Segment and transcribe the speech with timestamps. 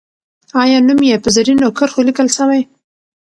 [0.63, 2.61] آیا نوم یې په زرینو کرښو لیکل سوی؟